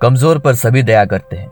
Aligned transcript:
कमज़ोर 0.00 0.38
पर 0.38 0.54
सभी 0.54 0.82
दया 0.82 1.04
करते 1.04 1.36
हैं। 1.36 1.50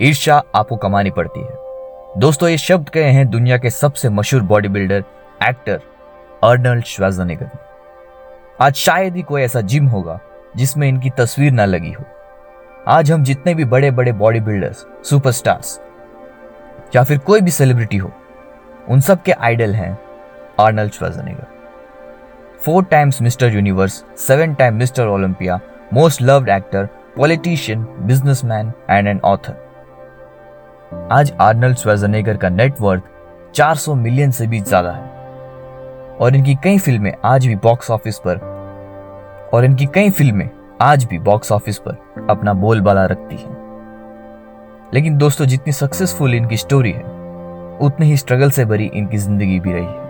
ईर्ष्या 0.00 0.34
आपको 0.54 0.76
कमानी 0.76 1.10
पड़ती 1.10 1.40
है। 1.40 2.20
दोस्तों, 2.20 2.48
ये 2.48 2.58
शब्द 2.58 2.88
कहे 2.88 3.10
हैं 3.12 3.28
दुनिया 3.30 3.56
के 3.58 3.70
सबसे 3.70 4.08
मशहूर 4.08 4.42
body 4.42 4.68
builder 4.68 5.04
actor 5.40 5.80
Arnold 6.44 6.84
Schwarzenegger 6.84 7.48
आज 8.60 8.74
शायद 8.74 9.16
ही 9.16 9.22
कोई 9.22 9.42
ऐसा 9.42 9.60
जिम 9.62 9.86
होगा 9.86 10.18
जिसमें 10.56 10.86
इनकी 10.88 11.10
तस्वीर 11.10 11.52
ना 11.52 11.64
लगी 11.64 11.90
हो। 11.92 12.04
आज 12.88 13.10
हम 13.12 13.22
जितने 13.24 13.54
भी 13.54 13.64
बड़े 13.64 13.90
बड़े 13.90 14.12
बॉडी 14.14 14.40
बिल्डर्स 14.40 14.84
सुपरस्टार्स 15.04 15.78
या 16.96 17.02
फिर 17.02 17.18
कोई 17.18 17.40
भी 17.40 17.50
सेलिब्रिटी 17.50 17.96
हो, 17.96 18.12
उन 18.88 19.00
सब 19.00 19.22
के 19.22 19.32
आइडल 19.32 19.74
हैं 19.74 19.98
Arnold 20.60 20.92
Schwarzenegger 20.92 21.46
four 22.60 22.84
times 22.84 23.20
Mister 23.22 23.54
Universe 23.54 24.02
seven 24.18 24.54
time 24.54 24.74
Mister 24.74 25.06
Olympia 25.06 25.58
most 25.94 26.22
loved 26.22 26.48
actor 26.48 26.88
politician 27.16 27.84
businessman 28.00 28.72
and 28.90 29.06
an 29.08 29.20
author 29.24 31.08
आज 31.12 31.32
आर्नल्ड 31.40 31.76
श्वाजनेगर 31.76 32.36
का 32.36 32.48
नेटवर्थ 32.48 33.02
400 33.54 33.94
मिलियन 33.94 34.30
से 34.30 34.46
भी 34.46 34.60
ज़्यादा 34.60 34.90
है। 34.90 36.16
और 36.16 36.36
इनकी 36.36 36.54
कई 36.54 36.78
फ़िल्में 36.78 37.12
आज 37.24 37.46
भी 37.46 37.56
बॉक्स 37.56 37.90
ऑफ़िस 37.90 38.18
पर, 38.26 38.36
और 39.54 39.64
इनकी 39.64 39.86
कई 39.86 40.10
फ़िल्में 40.10 40.50
आज 40.80 41.04
भी 41.04 41.18
बॉक्स 41.18 41.52
ऑफ़िस 41.52 41.78
पर 41.78 42.26
अपना 42.30 42.52
बोलबाला 42.54 43.04
रखती 43.06 43.36
हैं। 43.36 44.90
लेकिन 44.94 45.16
दोस्तों, 45.16 45.46
जितनी 45.46 45.72
सक्सेसफुल 45.72 46.34
इनकी 46.34 46.56
स्टोरी 46.56 46.92
है, 46.92 47.02
उतनी 47.80 48.06
ही 48.06 48.16
स्ट्रगल 48.16 48.50
से 48.50 48.64
भरी 48.64 48.90
इनकी 48.94 49.18
ज़िंदगी 49.18 49.58
भी 49.60 49.72
रही 49.72 49.84
है। 49.84 50.04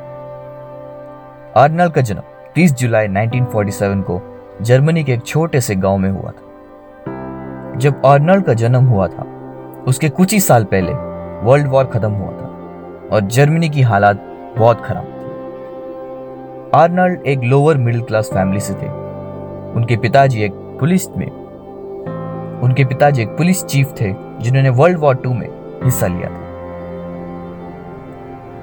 आर्नल्ड 1.57 1.93
का 1.93 2.01
जन्म 2.01 2.23
30 2.57 2.75
जुलाई 2.75 3.09
1947 3.09 4.03
को 4.03 4.21
जर्मनी 4.63 5.05
के 5.05 5.13
एक 5.13 5.25
छोटे 5.27 5.61
से 5.61 5.75
गाँव 5.77 5.99
में 5.99 6.11
हुआ 6.11 6.31
था। 6.31 6.43
जब 7.77 8.03
आर्नल्ड 8.07 8.45
का 8.45 8.55
जन्म 8.55 8.85
हुआ 8.85 9.09
था, 9.09 9.23
उसके 9.89 10.09
कुछ 10.09 10.33
ही 10.33 10.41
साल 10.41 10.65
पहले 10.65 10.93
वर्ल्ड 11.47 11.67
वॉर 11.67 11.85
खत्म 11.85 12.11
हुआ 12.11 12.31
था 12.33 12.47
और 13.13 13.21
जर्मनी 13.21 13.69
की 13.69 13.83
हालात 13.83 14.23
बहुत 14.59 14.85
खराब 14.85 15.05
थी। 15.05 15.27
आर्नल्ड 16.75 17.27
एक 17.27 17.41
लोअर 17.45 17.77
मिडिल 17.77 18.03
क्लास 18.03 18.31
फैमिली 18.35 18.61
से 18.61 18.75
थे। 18.75 18.89
उनके 19.73 19.97
पिताजी 19.97 20.43
एक 20.43 20.53
पुलिस 20.55 21.09
में, 21.09 21.31
उनके 22.63 22.85
पिताजी 22.85 23.23
एक 23.23 23.29
पुलिस 23.29 23.65
चीफ 23.65 23.95
थे, 24.01 24.15
जिन्होंने 24.41 24.69
वर्ल्ड 24.69 24.99
वॉर 24.99 25.15
टू 25.15 25.35
में 25.35 25.49
हिस्सा 25.85 26.07
लिया 26.07 26.29
था। 26.29 26.47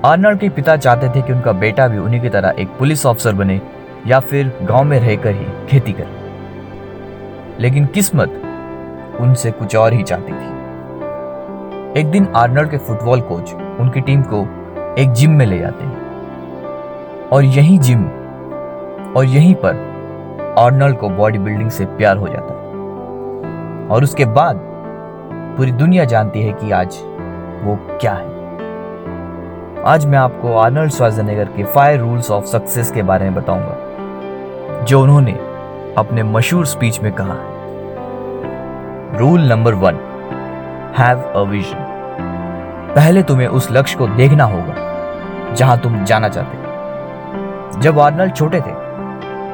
आर्नल्ड 0.05 0.39
के 0.39 0.49
पिता 0.49 0.77
चाहते 0.77 1.09
थे 1.09 1.21
कि 1.21 1.33
उनका 1.33 1.51
बेटा 1.51 1.87
भी 1.87 1.97
उन्हीं 1.97 2.21
की 2.21 2.29
तरह 2.29 2.53
एक 2.59 2.67
पुलिस 2.67 3.05
ऑफिसर 3.05 3.33
बने 3.33 3.61
या 4.07 4.19
फिर 4.19 4.59
गाँव 4.63 4.83
में 4.83 4.99
रहकर 4.99 5.31
ही 5.31 5.45
खेती 5.67 5.93
करे। 5.93 6.23
लेकिन 7.59 7.85
किस्मत 7.85 8.39
उनसे 9.23 9.51
कुछ 9.51 9.75
और 9.75 9.93
ही 9.93 10.03
चाहती 10.03 10.31
थी। 10.31 11.99
एक 11.99 12.11
दिन 12.11 12.27
आर्नल्ड 12.35 12.69
के 12.69 12.77
फुटबॉल 12.77 13.21
कोच 13.21 13.53
उनकी 13.53 14.01
टीम 14.01 14.21
को 14.33 14.47
एक 14.97 15.11
जिम 15.11 15.31
में 15.31 15.45
ले 15.45 15.59
जाते 15.59 15.85
हैं। 15.85 17.29
और 17.29 17.43
यही 17.43 17.77
जिम 17.77 18.03
और 19.17 19.25
यहीं 19.25 19.55
पर 19.55 20.55
आर्नल्ड 20.59 20.97
को 20.97 21.09
बॉडी 21.09 21.39
बिल्डिंग 21.39 21.69
से 21.69 21.85
प्यार 21.85 22.17
हो 22.17 22.27
जाता 22.27 22.53
है। 22.53 23.87
और 23.87 24.03
उसके 24.03 24.25
बाद 24.25 24.59
पूरी 25.57 25.71
दुनिया 25.71 26.05
जानती 26.05 26.41
है 26.41 26.53
कि 26.53 26.71
आज 26.71 26.99
वो 27.63 27.77
क्या 28.01 28.13
है। 28.13 28.31
आज 29.85 30.05
मैं 30.05 30.17
आपको 30.17 30.53
आर्नल्ड 30.57 30.91
स्वाजनेगर 30.91 31.45
के 31.45 31.63
फाइव 31.63 32.01
रूल्स 32.01 32.31
ऑफ़ 32.31 32.45
सक्सेस 32.45 32.91
के 32.91 33.01
बारे 33.01 33.25
में 33.25 33.35
बताऊँगा, 33.35 34.85
जो 34.85 35.01
उन्होंने 35.01 35.33
अपने 35.97 36.23
मशहूर 36.23 36.65
स्पीच 36.65 37.01
में 37.01 37.11
कहा 37.13 37.33
है। 37.33 37.52
Rule 39.13 39.41
number 39.41 39.73
one 39.73 39.95
have 40.97 41.19
a 41.31 41.41
vision 41.49 42.93
पहले 42.95 43.21
तुम्हें 43.23 43.47
उस 43.47 43.67
लक्ष्य 43.71 43.97
को 43.97 44.07
देखना 44.09 44.43
होगा, 44.43 44.73
जहाँ 45.55 45.77
तुम 45.81 46.03
जाना 46.03 46.29
चाहते 46.29 46.57
हो। 46.57 47.81
जब 47.81 47.99
आर्नल्ड 47.99 48.35
छोटे 48.35 48.57
थे 48.57 48.71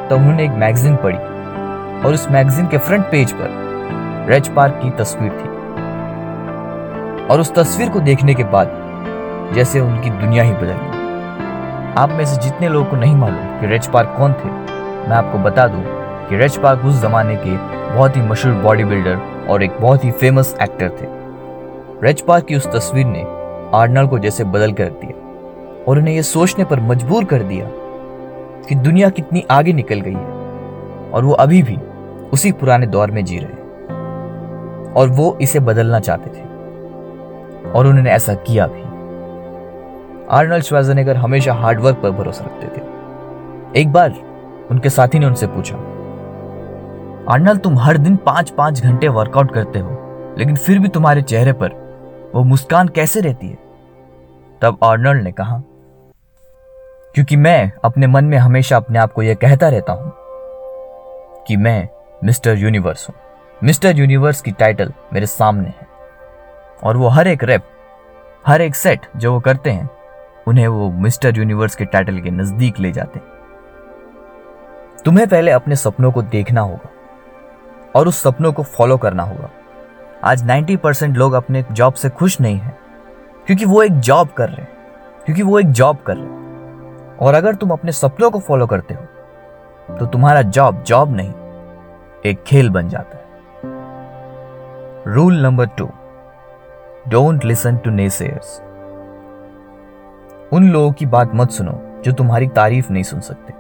तो 0.08 0.16
उन्होंने 0.16 0.44
एक 0.44 0.52
मैगजीन 0.60 0.96
पढ़ी 0.96 1.18
और 1.18 2.14
उस 2.14 2.28
मैगजीन 2.32 2.68
के 2.68 2.78
फ्रंट 2.78 3.06
पेज 3.12 3.32
पर 3.32 4.28
रेज 4.30 4.48
पार्क 4.56 4.80
की 4.84 4.90
तस्वीर 4.98 5.32
थी। 5.32 5.50
और 7.26 7.40
उस 7.40 7.54
तस्वीर 7.56 7.90
को 7.90 8.00
देखने 8.02 8.34
के 8.34 8.44
बाद 8.54 9.52
जैसे 9.56 9.80
उनकी 9.80 10.10
दुनिया 10.12 10.44
ही 10.44 10.54
बदल 10.54 10.78
गई। 10.84 11.94
आप 11.98 12.10
में 12.10 12.26
से 12.26 12.42
जितने 12.42 12.70
लोगों 12.70 12.90
को 12.90 12.96
नहीं 12.96 13.16
मालूम 13.16 13.60
कि 13.60 13.68
रेज 13.68 13.88
पार्क 13.88 14.16
कौन 14.18 14.34
थे, 14.34 14.50
मैं 15.10 15.16
आपको 15.18 15.38
बता 15.40 15.68
दूँ 15.68 15.84
कि 16.30 16.38
रेज 16.38 16.58
पार्क 16.58 16.86
उस 16.86 17.02
जमाने 17.02 17.36
के 17.36 17.58
बहुत 17.96 18.18
ही 18.18 18.22
मशहूर 18.22 18.54
बॉडी 18.54 18.84
बिल्डर 18.84 19.48
और 19.50 19.64
एक 19.64 19.72
बहुत 19.82 20.06
ही 20.06 20.12
फ़ेमस 20.12 20.58
एक्टर 20.62 20.90
थे। 20.90 21.08
रेज 22.04 22.22
पार्क 22.22 22.46
की 22.46 22.56
उस 22.56 22.68
तस्वीर 22.68 23.06
ने 23.06 23.24
आर्नल्ड 23.74 24.10
को 24.10 24.20
जैसे 24.20 24.44
बदल 24.44 24.74
कर 24.74 24.90
दिया 24.90 25.18
और 25.88 25.98
उन्हें 25.98 26.16
यह 26.16 26.22
सोचने 26.22 26.66
पर 26.66 26.80
मजबूर 26.80 27.26
कर 27.26 27.44
दिया 27.44 27.70
कि 28.70 28.76
दुनिया 28.76 29.10
कितनी 29.10 29.46
आगे 29.52 29.74
निकल 29.74 30.02
गई 30.02 30.14
है 30.14 31.12
और 31.12 31.26
वो 31.26 31.34
अभी 31.34 31.64
भी 31.64 31.78
उसी 32.34 32.52
पुराने 32.52 32.88
दौर 32.88 33.12
में 33.12 33.26
जी 33.26 33.38
रहे 33.38 33.48
हैं। 33.48 34.94
और 34.94 35.10
वो 35.10 35.38
इसे 35.42 35.60
बदलना 35.60 36.00
चाहते 36.00 36.30
थे 36.30 36.44
और 37.72 37.88
उन्होंने 37.88 38.12
ऐसा 38.12 38.34
किया 38.34 38.68
भी। 38.68 38.82
आर्नल्ड 40.32 40.64
श्वाजनेगर 40.64 41.16
हमेशा 41.16 41.54
हार्डवर्क 41.54 41.96
पर 41.96 42.12
भरोसा 42.12 42.46
रखते 42.46 42.68
थे। 42.78 43.82
एक 43.82 43.92
बार 43.92 44.14
उनके 44.72 44.90
साथी 44.90 45.20
ने 45.20 45.26
उनसे 45.26 45.48
पूछा 45.48 45.76
आर्नल्ड 47.30 47.62
तुम 47.62 47.78
हर 47.80 47.98
दिन 47.98 48.16
पाँच 48.16 48.50
पाँच 48.50 48.82
घंटे 48.82 49.08
वर्कआउट 49.08 49.52
करते 49.54 49.80
हो, 49.80 49.90
लेकिन 50.38 50.56
फिर 50.56 50.80
भी 50.80 50.88
तुम्हारे 50.88 51.22
चेहरे 51.22 51.52
पर 51.54 51.74
वो 52.36 52.44
मुस्कान 52.44 52.88
कैसे 52.88 53.22
रहती 53.22 53.48
है? 53.48 53.58
तब 54.62 54.78
आर्नल्ड 54.84 55.24
ने 55.24 55.32
कहा, 55.32 55.62
क्योंकि 57.16 57.36
मैं 57.36 57.72
अपने 57.86 58.08
मन 58.08 58.26
में 58.26 58.38
हमेशा 58.38 58.78
अपने 58.78 59.00
आप 59.00 59.14
को 59.14 59.24
यह 59.24 59.36
कहता 59.36 59.70
रहता 59.70 59.94
हूँ 59.94 60.12
कि 61.48 61.58
मैं 61.58 61.88
मिस्टर 62.24 62.58
यूनिवर्स 62.58 63.08
हूँ। 63.10 63.16
मिस्टर 63.62 63.98
यूनिवर्स 63.98 64.42
की 64.42 64.52
टाइटल 64.52 64.94
मेरे 65.14 65.26
सामने 65.28 65.70
है 65.70 65.88
और 66.84 66.98
वो 66.98 67.08
हर 67.08 67.28
एक 67.28 67.44
रैप 67.44 67.64
हर 68.46 68.62
एक 68.62 68.76
सेट 68.76 69.06
जो 69.16 69.34
वो 69.34 69.40
करते 69.40 69.70
हैं, 69.70 69.90
उन्हें 70.48 70.68
वो 70.68 70.92
मिस्टर 70.92 71.38
यूनिवर्स 71.38 71.76
के 71.76 71.86
टाइटल 71.86 72.20
के 72.20 72.32
नज़दीक 72.32 72.80
ले 72.80 72.92
जाते 72.92 73.20
हैं। 73.20 73.28
तुम्हें 75.06 75.28
पहले 75.28 75.52
अपने 75.52 75.76
सपनों 75.76 76.12
को 76.12 76.22
देखना 76.22 76.62
होगा। 76.62 76.90
और 77.96 78.08
उस 78.08 78.22
सपनों 78.24 78.52
को 78.54 78.64
फॉलो 78.64 78.98
करना 78.98 79.24
होगा। 79.24 79.50
आज 80.24 80.44
90 80.44 80.76
परसेंट 80.78 81.18
लोग 81.18 81.34
अपने 81.34 81.64
जॉब 81.72 81.94
से 81.94 82.10
खुश 82.10 82.40
नहीं 82.42 82.58
हैं, 82.58 82.78
क्योंकि 83.48 83.66
वो 83.66 83.82
एक 83.84 84.00
जॉब 84.00 84.30
कर 84.30 84.50
रहे 84.50 84.62
हैं, 84.62 84.78
क्योंकि 85.26 85.44
वो 85.44 85.60
एक 85.60 85.72
जॉब 85.72 85.98
कर 85.98 86.16
रहे 86.16 86.26
हैं। 86.26 87.18
और 87.18 87.34
अगर 87.34 87.56
तुम 87.56 87.72
अपने 87.72 87.92
सपनों 87.92 88.32
को 88.32 88.40
फॉलो 88.40 88.68
करते 88.68 88.94
हो 88.94 89.96
तो 89.96 90.06
तुम्हारा 90.06 90.42
जॉब 90.42 90.84
जॉब 90.84 91.16
नहीं, 91.16 91.34
एक 92.26 92.44
खेल 92.48 92.70
बन 92.70 92.90
जाता 92.90 93.18
है। 93.18 93.24
Rule 95.08 95.42
number 95.42 95.66
two 95.68 95.90
don't 97.08 97.46
listen 97.46 97.78
to 97.78 97.90
naysayers 97.90 98.60
उन 100.54 100.70
लोगों 100.70 100.92
की 100.92 101.06
बात 101.06 101.32
मत 101.36 101.52
सुनो 101.52 101.80
जो 102.06 102.12
तुम्हारी 102.12 102.48
तारीफ़ 102.48 102.92
नहीं 102.92 103.04
सुन 103.04 103.20
सकते। 103.20 103.54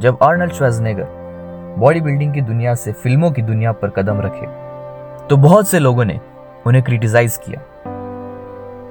जब 0.00 0.18
अर्नल्ड 0.22 0.52
श्वाजनेगर 0.52 1.25
बॉडी 1.78 2.00
बिल्डिंग 2.00 2.34
की 2.34 2.40
दुनिया 2.40 2.74
से 2.74 2.92
फ़िल्मों 2.92 3.30
की 3.30 3.42
दुनिया 3.42 3.72
पर 3.72 3.90
कदम 3.90 4.20
रखे 4.20 4.46
तो 5.26 5.36
बहुत 5.36 5.68
से 5.68 5.78
लोगों 5.78 6.04
ने 6.04 6.20
उन्हें 6.66 6.84
क्रिटिसाइज 6.84 7.36
किया। 7.36 7.60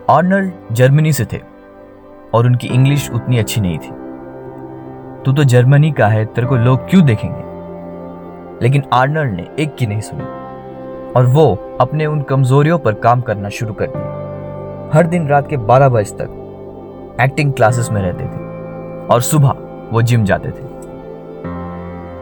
आर्नल्ड 0.09 0.51
जर्मनी 0.71 1.13
से 1.13 1.25
थे, 1.25 1.39
और 2.33 2.45
उनकी 2.45 2.67
इंग्लिश 2.67 3.09
उतनी 3.11 3.37
अच्छी 3.37 3.61
नहीं 3.61 3.77
थी। 3.77 3.89
तू 5.23 5.33
तो 5.33 5.43
जर्मनी 5.43 5.91
का 5.91 6.07
है, 6.07 6.25
तेरे 6.25 6.47
को 6.47 6.55
लोग 6.55 6.89
क्यों 6.89 7.05
देखेंगे? 7.05 7.41
लेकिन 8.61 8.83
आर्नल्ड 8.93 9.33
ने 9.33 9.47
एक 9.59 9.75
की 9.75 9.87
नहीं 9.87 10.01
सुनी, 10.01 10.23
और 11.11 11.25
वो 11.25 11.77
अपने 11.81 12.05
उन 12.05 12.21
कमजोरियों 12.21 12.77
पर 12.79 12.93
काम 12.93 13.21
करना 13.21 13.49
शुरू 13.49 13.73
कर 13.73 13.87
दिया। 13.87 14.91
हर 14.93 15.07
दिन 15.07 15.27
रात 15.27 15.49
के 15.49 15.57
12 15.57 15.89
बजे 15.89 16.15
तक 16.15 17.17
एक्टिंग 17.21 17.53
क्लासेस 17.53 17.89
में 17.91 18.01
रहते 18.01 18.23
थे, 18.23 19.07
और 19.07 19.21
सुबह 19.21 19.55
वो 19.91 20.01
जिम 20.01 20.25
जाते 20.25 20.49
थे। 20.49 20.64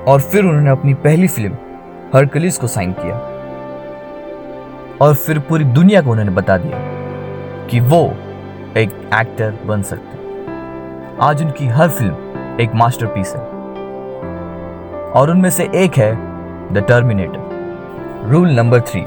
और 0.07 0.21
फिर 0.21 0.45
उन्होंने 0.45 0.69
अपनी 0.69 0.93
पहली 0.93 1.27
फ़िल्म, 1.27 1.53
हरकलिस 2.15 2.57
को 2.57 2.67
साइन 2.67 2.93
किया। 2.93 3.15
और 5.01 5.13
फिर 5.15 5.39
पूरी 5.39 5.63
दुनिया 5.65 6.01
को 6.01 6.11
उन्होंने 6.11 6.31
बता 6.31 6.57
दिया 6.57 6.79
कि 7.67 7.79
वो 7.81 8.01
एक 8.77 8.89
एक्टर 9.13 9.57
बन 9.65 9.81
सकते 9.83 10.11
आज 11.21 11.41
उनकी 11.43 11.67
हर 11.67 11.89
फ़िल्म 11.89 12.59
एक 12.61 12.75
मास्टरपीस 12.75 13.33
है। 13.35 13.41
और 15.11 15.29
उनमें 15.31 15.49
से 15.49 15.69
एक 15.75 15.97
है 15.97 16.11
the 16.73 16.85
Terminator 16.87 18.29
rule 18.31 18.49
number 18.49 18.81
three 18.81 19.05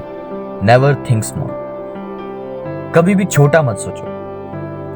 never 0.66 0.94
think 1.10 1.24
small 1.24 1.50
कभी 2.94 3.14
भी 3.14 3.24
छोटा 3.24 3.62
मत 3.62 3.78
सोचो, 3.78 4.04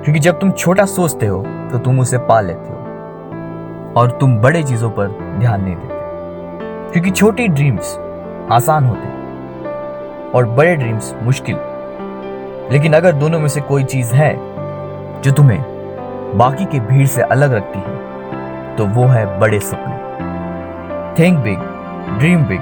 क्योंकि 0.04 0.20
जब 0.20 0.38
तुम 0.40 0.50
छोटा 0.52 0.84
सोचते 0.86 1.26
हो 1.26 1.42
तो 1.72 1.78
तुम 1.78 2.00
उसे 2.00 2.18
पा 2.18 2.40
लेते 2.40 2.68
हो। 2.68 2.78
और 3.96 4.10
तुम 4.20 4.36
बड़े 4.38 4.62
चीज़ों 4.62 4.90
पर 4.90 5.08
ध्यान 5.38 5.62
नहीं 5.62 5.76
देते। 5.76 5.89
क्योंकि 6.92 7.10
छोटी 7.10 7.46
ड्रीम्स 7.48 7.96
आसान 8.52 8.84
होते 8.84 9.08
और 10.30 10.44
बड़े 10.56 10.74
ड्रीम्स 10.76 11.12
मुश्किल। 11.22 11.56
लेकिन 12.72 12.92
अगर 12.92 13.12
दोनों 13.12 13.40
में 13.40 13.48
से 13.48 13.60
कोई 13.60 13.84
चीज़ 13.84 14.14
है 14.14 14.32
जो 15.22 15.32
तुम्हें 15.32 15.62
बाकी 16.38 16.64
के 16.64 16.80
भीड़ 16.80 17.06
से 17.06 17.22
अलग 17.22 17.52
रखती 17.52 17.78
है 17.78 18.76
तो 18.76 18.86
वो 18.86 19.04
है 19.06 19.24
बड़े 19.40 19.60
सपने। 19.60 19.94
Think 21.18 21.38
big 21.38 21.58
dream 22.18 22.44
big 22.44 22.60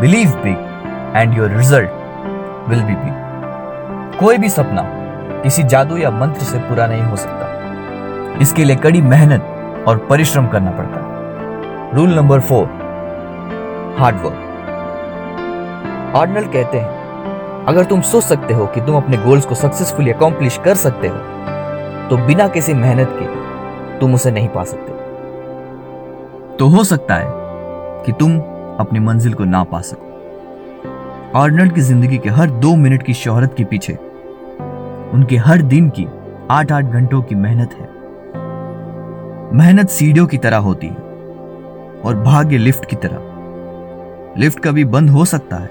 believe 0.00 0.30
big 0.42 1.16
and 1.16 1.36
your 1.38 1.50
result 1.50 2.68
will 2.68 2.82
be 2.82 2.94
big 2.94 4.18
कोई 4.20 4.38
भी 4.38 4.48
सपना 4.48 4.82
किसी 5.42 5.62
जादू 5.64 5.96
या 5.96 6.10
मंत्र 6.10 6.44
से 6.44 6.58
पूरा 6.58 6.86
नहीं 6.86 7.02
हो 7.02 7.16
सकता। 7.16 8.38
इसके 8.42 8.64
लिए 8.64 8.76
कड़ी 8.76 9.02
मेहनत 9.02 9.84
और 9.88 10.06
परिश्रम 10.10 10.46
करना 10.46 10.70
पड़ता 10.70 11.00
है। 11.00 11.96
Rule 11.96 12.14
number 12.14 12.40
four 12.40 12.66
hard work 13.98 14.48
Arnold 16.16 16.52
कहते 16.52 16.78
हैं, 16.78 17.64
अगर 17.66 17.84
तुम 17.84 18.00
सोच 18.02 18.24
सकते 18.24 18.54
हो 18.54 18.66
कि 18.66 18.80
तुम 18.80 18.96
अपने 18.96 19.16
गोल्स 19.18 19.46
को 19.46 19.54
सक्सेसफुली 19.56 20.10
अकॉम्प्लिश 20.10 20.58
कर 20.64 20.74
सकते 20.76 21.08
हो 21.08 21.16
तो 22.10 22.16
बिना 22.26 22.46
किसी 22.48 22.74
मेहनत 22.74 23.08
के 23.12 23.26
तुम 23.98 24.14
उसे 24.14 24.30
नहीं 24.30 24.48
पा 24.48 24.64
सकते। 24.64 24.92
तो 26.56 26.66
हो 26.68 26.84
सकता 26.84 27.14
है 27.14 27.26
कि 28.04 28.12
तुम 28.12 28.38
अपनी 28.80 29.00
मंजिल 29.00 29.34
को 29.34 29.44
ना 29.46 29.62
पा 29.64 29.80
सको। 29.82 31.38
आर्नल्ड 31.38 31.74
की 31.74 31.80
ज़िंदगी 31.82 32.18
के 32.18 32.28
हर 32.30 32.50
दो 32.60 32.74
मिनट 32.76 33.02
की 33.02 33.14
शोहरत 33.14 33.54
के 33.56 33.64
पीछे 33.64 33.92
उनके 35.14 35.36
हर 35.38 35.62
दिन 35.64 35.88
की 35.90 36.06
आठ 36.50 36.72
आठ 36.72 36.84
घंटों 36.84 37.22
की 37.22 37.34
मेहनत 37.36 37.74
है। 37.74 37.88
मेहनत 39.54 39.88
सीढ़ियों 39.90 40.26
की 40.26 40.38
तरह 40.38 40.56
होती 40.60 40.86
है 40.86 40.96
और 42.04 42.22
भाग्य 42.24 42.58
लिफ्ट 42.58 42.84
की 42.84 42.96
तरह। 42.96 43.28
लिफ्ट 44.38 44.58
कभी 44.62 44.84
बंद 44.84 45.10
हो 45.10 45.24
सकता 45.24 45.56
है, 45.56 45.70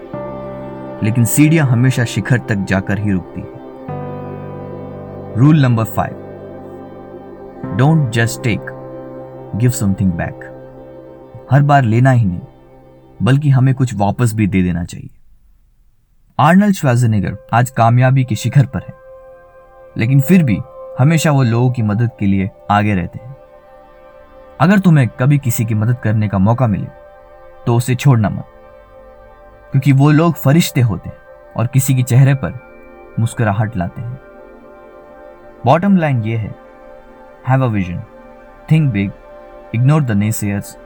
लेकिन 1.03 1.25
सीढ़ियाँ 1.25 1.65
हमेशा 1.67 2.05
शिखर 2.05 2.39
तक 2.39 2.65
जाकर 2.69 2.99
ही 2.99 3.11
रुकती 3.11 3.41
है। 3.41 3.47
Rule 5.37 5.61
number 5.61 5.83
five 5.85 6.15
don't 7.77 8.11
just 8.11 8.41
take 8.43 8.65
give 9.55 9.69
something 9.71 10.11
back 10.13 11.47
हर 11.51 11.61
बार 11.61 11.83
लेना 11.83 12.11
ही 12.11 12.25
नहीं, 12.25 12.41
बल्कि 13.23 13.49
हमें 13.49 13.73
कुछ 13.75 13.95
वापस 13.95 14.33
भी 14.33 14.47
दे 14.47 14.63
देना 14.63 14.83
चाहिए। 14.83 15.09
आर्नल्ड 16.39 16.75
श्वाजनेगर 16.75 17.37
आज 17.53 17.69
कामयाबी 17.69 18.23
के 18.23 18.35
शिखर 18.35 18.65
पर 18.65 18.79
है, 18.79 18.93
लेकिन 19.97 20.21
फिर 20.21 20.43
भी 20.43 20.59
हमेशा 20.99 21.31
वो 21.31 21.43
लोगों 21.43 21.71
की 21.71 21.81
मदद 21.81 22.09
के 22.19 22.25
लिए 22.25 22.49
आगे 22.71 22.93
रहते 22.95 23.19
हैं। 23.19 23.35
अगर 24.59 24.79
तुम्हें 24.79 25.07
कभी 25.19 25.37
किसी 25.37 25.65
की 25.65 25.75
मदद 25.75 25.97
करने 26.03 26.27
का 26.27 26.37
मौका 26.37 26.67
मिले 26.67 26.87
तो 27.65 27.75
उसे 27.75 27.95
छोड़ना 27.95 28.29
मत। 28.29 28.45
क्योंकि 29.71 29.91
वो 29.91 30.11
लोग 30.11 30.33
फरिश्ते 30.33 30.81
होते 30.81 31.09
हैं 31.09 31.17
और 31.57 31.67
किसी 31.67 31.95
के 31.95 32.03
चेहरे 32.03 32.33
पर 32.33 32.59
मुस्कुराहट 33.19 33.77
लाते 33.77 34.01
हैं। 34.01 34.19
बॉटम 35.65 35.97
लाइन 35.97 36.23
ये 36.23 36.37
है 36.37 36.55
have 37.47 37.63
a 37.63 37.67
vision 37.67 38.03
think 38.71 38.91
big 38.93 39.11
ignore 39.75 40.03
the 40.03 40.11
naysayers 40.11 40.77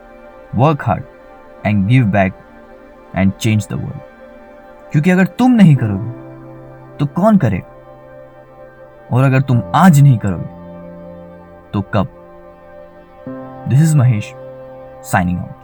work 0.54 0.82
hard 0.82 1.04
and 1.66 1.86
give 1.86 2.06
back 2.06 2.32
and 3.16 3.32
change 3.32 3.68
the 3.70 3.72
world 3.72 4.90
क्योंकि 4.92 5.10
अगर 5.10 5.26
तुम 5.26 5.50
नहीं 5.50 5.76
करोगे 5.76 6.10
तो 6.96 7.06
कौन 7.06 7.38
करेगा? 7.38 7.70
और 9.12 9.24
अगर 9.24 9.40
तुम 9.40 9.62
आज 9.74 10.00
नहीं 10.00 10.18
करोगे 10.18 10.52
तो 11.70 11.82
कब? 11.94 12.08
This 13.68 13.82
is 13.82 13.96
Mahesh 13.96 14.32
signing 15.04 15.38
out 15.38 15.63